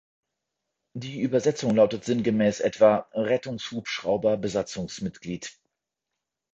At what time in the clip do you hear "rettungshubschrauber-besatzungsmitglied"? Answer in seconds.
3.13-5.55